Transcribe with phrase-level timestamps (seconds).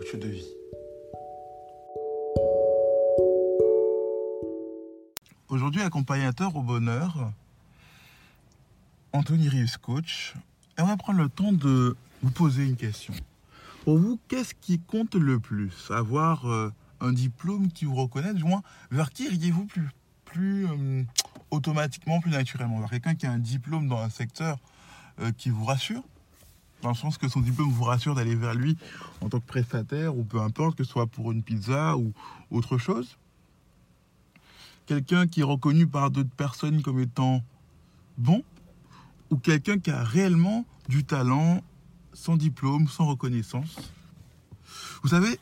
[0.00, 0.46] de vie.
[5.48, 7.32] Aujourd'hui, accompagnateur au bonheur,
[9.12, 10.34] Anthony Rius, coach,
[10.78, 13.12] et on va prendre le temps de vous poser une question.
[13.84, 15.90] Pour vous, qu'est-ce qui compte le plus?
[15.90, 19.88] Avoir euh, un diplôme qui vous reconnaît, du moins, vers qui iriez-vous plus,
[20.24, 21.02] plus euh,
[21.50, 22.80] automatiquement, plus naturellement?
[22.80, 24.58] Vers quelqu'un qui a un diplôme dans un secteur
[25.20, 26.02] euh, qui vous rassure?
[26.82, 28.76] Dans le sens que son diplôme vous rassure d'aller vers lui
[29.20, 32.12] en tant que prestataire ou peu importe, que ce soit pour une pizza ou
[32.50, 33.16] autre chose.
[34.86, 37.42] Quelqu'un qui est reconnu par d'autres personnes comme étant
[38.18, 38.42] bon
[39.30, 41.62] ou quelqu'un qui a réellement du talent
[42.12, 43.92] sans diplôme, sans reconnaissance.
[45.02, 45.38] Vous savez,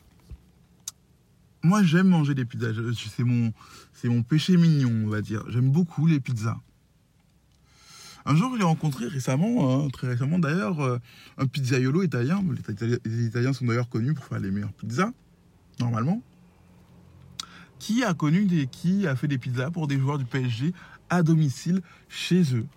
[1.63, 3.51] moi j'aime manger des pizzas, c'est mon,
[3.93, 5.43] c'est mon péché mignon, on va dire.
[5.49, 6.57] J'aime beaucoup les pizzas.
[8.29, 10.99] Un jour, j'ai rencontré récemment, hein, très récemment d'ailleurs, euh,
[11.39, 12.43] un pizzaiolo italien.
[13.03, 15.09] Les Italiens sont d'ailleurs connus pour faire les meilleures pizzas,
[15.79, 16.21] normalement.
[17.79, 20.73] Qui a connu des, qui a fait des pizzas pour des joueurs du PSG
[21.09, 22.67] à domicile chez eux.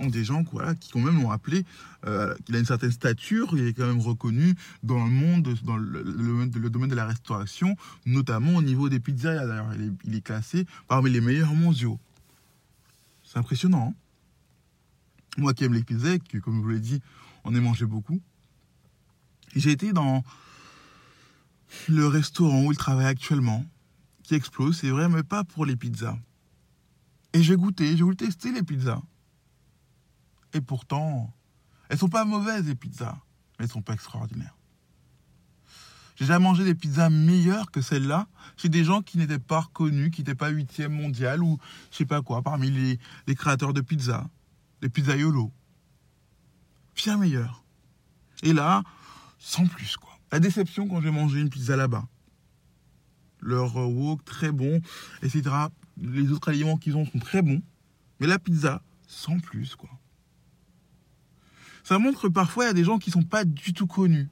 [0.00, 0.44] Des gens
[0.80, 1.66] qui quand même l'ont appelé,
[2.06, 5.76] euh, qu'il a une certaine stature, il est quand même reconnu dans le monde, dans
[5.76, 9.46] le, le, domaine de la restauration, notamment au niveau des pizzas.
[9.46, 11.98] D'ailleurs, il, il est, classé parmi les meilleurs mondiaux.
[13.24, 13.92] C'est impressionnant.
[13.92, 14.05] Hein
[15.40, 17.00] moi qui aime les pizzas, que comme je vous l'ai dit,
[17.44, 18.20] on est mangé beaucoup.
[19.54, 20.22] J'ai été dans
[21.88, 23.64] le restaurant où il travaille actuellement,
[24.22, 26.18] qui explose, c'est vrai, mais pas pour les pizzas.
[27.32, 29.00] Et j'ai goûté, j'ai voulu tester les pizzas.
[30.52, 31.32] Et pourtant,
[31.88, 33.16] elles sont pas mauvaises les pizzas,
[33.58, 34.56] mais elles sont pas extraordinaires.
[36.16, 38.26] J'ai déjà mangé des pizzas meilleures que celles-là
[38.56, 41.58] chez des gens qui n'étaient pas reconnus, qui n'étaient pas huitième mondial ou
[41.90, 44.26] je sais pas quoi, parmi les, les créateurs de pizzas
[44.82, 45.52] les pizzaiolos.
[46.96, 47.64] Bien meilleur.
[48.42, 48.82] Et là,
[49.38, 50.10] sans plus, quoi.
[50.32, 52.06] La déception quand j'ai mangé une pizza là-bas.
[53.40, 54.80] Leur euh, wok, très bon,
[55.22, 55.42] etc.
[56.00, 57.62] Les autres aliments qu'ils ont sont très bons.
[58.18, 59.90] Mais la pizza, sans plus, quoi.
[61.84, 64.28] Ça montre que parfois, il y a des gens qui sont pas du tout connus.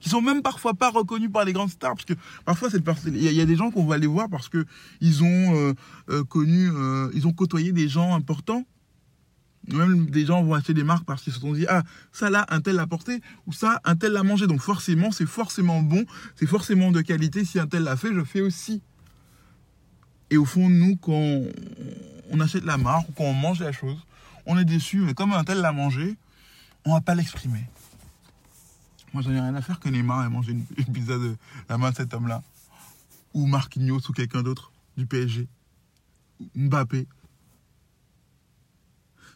[0.00, 1.94] Qui sont même parfois pas reconnus par les grandes stars.
[1.94, 2.14] Parce que
[2.44, 2.68] parfois,
[3.06, 4.66] il y, a des gens qu'on va aller voir parce que
[5.00, 5.74] ils ont euh,
[6.10, 6.68] euh, connu,
[7.14, 8.66] ils ont côtoyé des gens importants
[9.68, 12.46] même des gens vont acheter des marques parce qu'ils se sont dit ah ça là
[12.48, 14.46] un tel l'a porté ou ça un tel l'a mangé.
[14.46, 16.04] Donc forcément c'est forcément bon
[16.36, 17.44] c'est forcément de qualité.
[17.44, 18.82] Si un tel l'a fait je fais aussi.
[20.30, 21.42] Et au fond nous quand
[22.30, 23.98] on achète la marque ou quand on mange la chose
[24.46, 26.16] on est déçu mais comme un tel l'a mangé
[26.84, 27.64] on va pas l'exprimer.
[29.12, 31.36] Moi j'en ai rien à faire que Neymar ait mangé une, une pizza de
[31.68, 32.42] la main de cet homme là
[33.34, 35.46] ou Marquinhos ou quelqu'un d'autre du PSG
[36.56, 37.06] Mbappé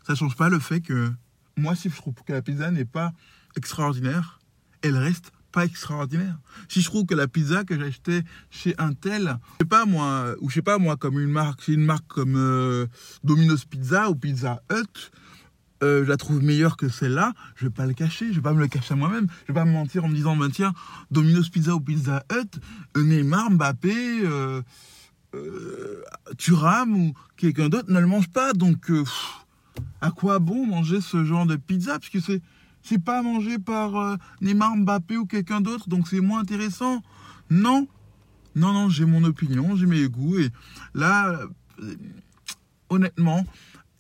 [0.07, 1.11] ça change pas le fait que
[1.57, 3.13] moi, si je trouve que la pizza n'est pas
[3.57, 4.39] extraordinaire,
[4.83, 6.37] elle reste pas extraordinaire.
[6.69, 9.87] Si je trouve que la pizza que j'ai achetée chez un tel, je sais pas
[9.87, 12.87] moi, ou je sais pas moi, comme une marque, c'est une marque comme euh,
[13.25, 15.11] Domino's Pizza ou Pizza Hut,
[15.83, 18.53] euh, je la trouve meilleure que celle-là, je vais pas le cacher, je vais pas
[18.53, 20.73] me le cacher à moi-même, je vais pas me mentir en me disant, ben tiens,
[21.11, 22.61] Domino's Pizza ou Pizza Hut,
[22.97, 24.63] Neymar, Mbappé, euh,
[25.35, 26.03] euh,
[26.39, 28.91] Thuram ou quelqu'un d'autre ne le mange pas, donc
[30.01, 31.99] à quoi bon manger ce genre de pizza?
[31.99, 32.19] Parce que
[32.83, 37.03] c'est pas mangé par euh, Neymar Mbappé ou quelqu'un d'autre, donc c'est moins intéressant.
[37.51, 37.87] Non,
[38.55, 40.39] non, non, j'ai mon opinion, j'ai mes goûts.
[40.39, 40.51] Et
[40.95, 41.29] là,
[41.83, 41.95] euh,
[42.89, 43.45] honnêtement,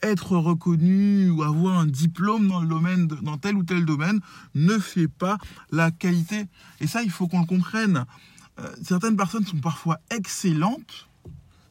[0.03, 4.21] être reconnu ou avoir un diplôme dans le domaine, dans tel ou tel domaine,
[4.55, 5.39] ne fait pas
[5.71, 6.47] la qualité.
[6.81, 8.05] Et ça, il faut qu'on le comprenne.
[8.59, 11.09] Euh, certaines personnes sont parfois excellentes,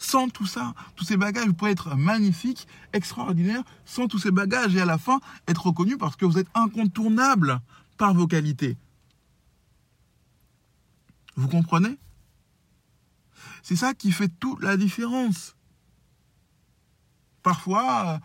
[0.06, 4.76] sans tout ça, tous ces bagages, vous pouvez être magnifique, extraordinaire, sans tous ces bagages
[4.76, 7.60] et à la fin être reconnu parce que vous êtes incontournable
[7.98, 8.78] par vos qualités.
[11.36, 11.98] Vous comprenez?
[13.64, 15.56] C'est ça qui fait toute la différence.
[17.42, 18.20] Parfois,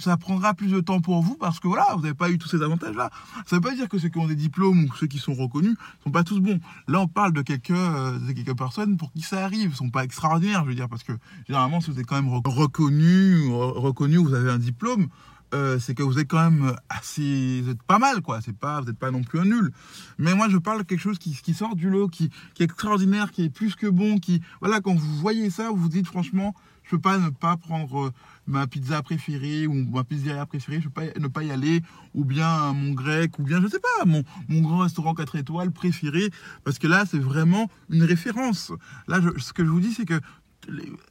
[0.00, 2.48] ça prendra plus de temps pour vous parce que voilà, vous n'avez pas eu tous
[2.48, 3.10] ces avantages-là.
[3.46, 5.34] Ça ne veut pas dire que ceux qui ont des diplômes ou ceux qui sont
[5.34, 6.60] reconnus ne sont pas tous bons.
[6.86, 9.90] Là, on parle de quelques, euh, de quelques personnes pour qui ça arrive, ne sont
[9.90, 11.12] pas extraordinaires, je veux dire, parce que
[11.46, 15.08] généralement, si vous êtes quand même reconnu, reconnu, vous avez un diplôme,
[15.54, 18.40] euh, c'est que vous êtes quand même assez, vous êtes pas mal, quoi.
[18.60, 19.72] Pas, vous n'êtes pas non plus un nul.
[20.18, 23.30] Mais moi, je parle de quelque chose qui, sort du lot, qui, qui est extraordinaire,
[23.30, 26.54] qui est plus que bon, qui, voilà, quand vous voyez ça, vous vous dites franchement,
[26.88, 28.12] je peux pas ne pas prendre euh,
[28.46, 31.82] ma pizza préférée ou ma pizzeria préférée, je peux pas ne pas y aller,
[32.14, 35.70] ou bien mon grec, ou bien je sais pas, mon, mon grand restaurant 4 étoiles
[35.70, 36.30] préféré,
[36.64, 38.72] parce que là c'est vraiment une référence.
[39.06, 40.18] Là, ce que je vous dis, c'est que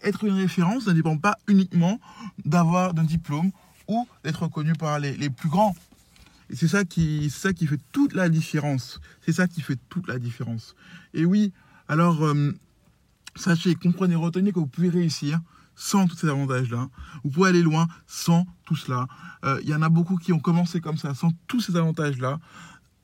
[0.03, 1.99] être une référence ne dépend pas uniquement
[2.43, 3.51] d'avoir d'un diplôme
[3.87, 5.75] ou d'être reconnu par les, les plus grands.
[6.49, 8.99] Et c'est ça qui, ça qui fait toute la différence.
[9.21, 10.75] C'est ça qui fait toute la différence.
[11.13, 11.53] Et oui,
[11.87, 12.51] alors euh,
[13.35, 15.39] sachez, comprenez, retenez que vous pouvez réussir
[15.77, 16.89] sans tous ces avantages-là.
[17.23, 19.07] Vous pouvez aller loin sans tout cela.
[19.45, 22.39] Euh, il y en a beaucoup qui ont commencé comme ça, sans tous ces avantages-là,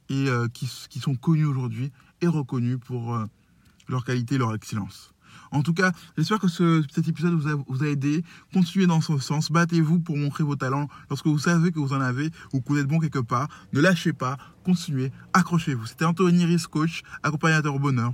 [0.09, 3.25] et euh, qui, sont connus aujourd'hui et reconnus pour euh,
[3.87, 5.13] leur qualité leur excellence.
[5.51, 8.23] En tout cas, j'espère que ce, cet épisode vous a, vous a, aidé.
[8.53, 9.51] Continuez dans ce sens.
[9.51, 10.87] Battez-vous pour montrer vos talents.
[11.09, 13.79] Lorsque vous savez que vous en avez ou que vous êtes bon quelque part, ne
[13.79, 14.37] lâchez pas.
[14.63, 15.11] Continuez.
[15.33, 15.85] Accrochez-vous.
[15.85, 18.13] C'était Anthony Riz, coach, accompagnateur au bonheur.